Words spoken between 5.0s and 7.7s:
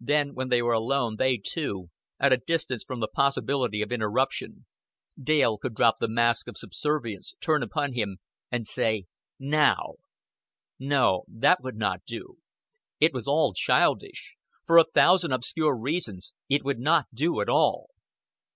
Dale could drop the mask of subservience, turn